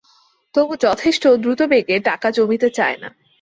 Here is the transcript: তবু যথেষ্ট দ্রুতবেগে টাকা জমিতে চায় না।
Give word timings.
তবু 0.55 0.73
যথেষ্ট 0.77 1.23
দ্রুতবেগে 1.43 1.95
টাকা 1.99 2.27
জমিতে 2.31 2.67
চায় 2.69 2.97
না। 2.97 3.09